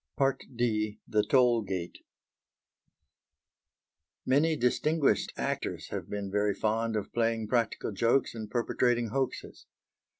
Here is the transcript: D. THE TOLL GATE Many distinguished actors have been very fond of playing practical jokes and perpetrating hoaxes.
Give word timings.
D. 0.55 0.97
THE 1.07 1.21
TOLL 1.21 1.61
GATE 1.61 1.99
Many 4.25 4.55
distinguished 4.55 5.31
actors 5.37 5.89
have 5.89 6.09
been 6.09 6.31
very 6.31 6.55
fond 6.55 6.95
of 6.95 7.13
playing 7.13 7.47
practical 7.49 7.91
jokes 7.91 8.33
and 8.33 8.49
perpetrating 8.49 9.09
hoaxes. 9.09 9.67